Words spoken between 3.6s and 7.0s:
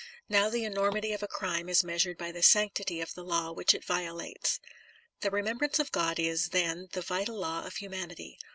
it violates. The remembrance of God is, then,